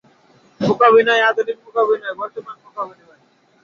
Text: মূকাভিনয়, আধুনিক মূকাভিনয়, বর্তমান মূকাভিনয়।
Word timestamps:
মূকাভিনয়, 0.61 1.23
আধুনিক 1.29 1.57
মূকাভিনয়, 1.65 2.15
বর্তমান 2.15 2.55
মূকাভিনয়। 2.63 3.19